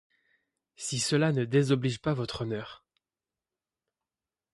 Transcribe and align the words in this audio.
Si 0.77 0.97
cela 0.99 1.31
ne 1.31 1.45
désoblige 1.45 2.01
pas 2.01 2.15
Votre 2.15 2.41
Honneur. 2.41 2.83